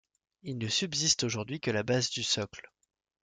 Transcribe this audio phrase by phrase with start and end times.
[0.41, 2.71] Il ne subsiste aujourd'hui que la base du socle.